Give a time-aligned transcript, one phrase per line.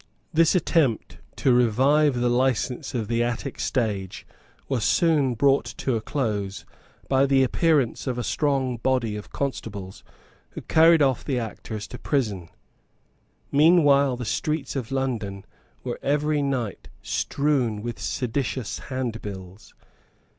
[0.33, 4.25] This attempt to revive the license of the Attic Stage
[4.67, 6.65] was soon brought to a close
[7.07, 10.03] by the appearance of a strong body of constables
[10.53, 12.49] who carried off the actors to prison.
[13.51, 15.45] Meanwhile the streets of London
[15.83, 19.75] were every night strewn with seditious handbills.